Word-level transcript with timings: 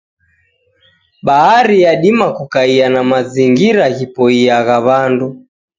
Bhari 1.25 1.77
yadima 1.85 2.27
kukaia 2.37 2.87
na 2.93 3.01
mazingira 3.09 3.85
ghipoiagha 3.95 4.77
wandu. 4.87 5.27